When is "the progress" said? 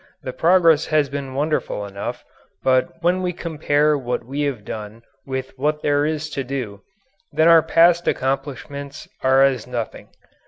0.23-0.87